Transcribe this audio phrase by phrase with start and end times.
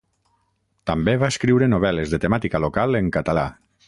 [0.91, 3.45] També va escriure novel·les de temàtica local en català.